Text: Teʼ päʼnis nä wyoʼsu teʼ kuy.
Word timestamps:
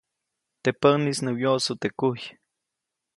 Teʼ 0.63 0.77
päʼnis 0.81 1.19
nä 1.23 1.31
wyoʼsu 1.39 1.73
teʼ 1.81 1.93
kuy. 1.99 2.19